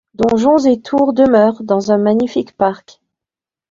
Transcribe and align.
Donjons 0.15 0.57
et 0.65 0.81
tours 0.81 1.13
demeurent, 1.13 1.61
dans 1.61 1.91
un 1.91 1.99
magnifique 1.99 2.57
parc. 2.57 3.01